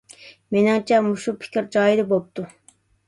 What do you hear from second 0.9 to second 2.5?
مۇشۇ پىكىر جايىدا بوپتۇ.